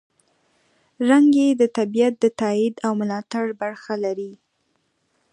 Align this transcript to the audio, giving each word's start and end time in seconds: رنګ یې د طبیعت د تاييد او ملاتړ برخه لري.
رنګ 1.09 1.27
یې 1.41 1.49
د 1.61 1.63
طبیعت 1.77 2.13
د 2.19 2.25
تاييد 2.39 2.75
او 2.85 2.91
ملاتړ 3.01 3.45
برخه 3.61 3.93
لري. 4.03 4.31